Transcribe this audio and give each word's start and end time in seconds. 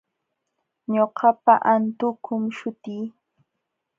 Ñuqapa 0.93 1.53
antukum 1.73 2.43
sutii. 2.57 3.05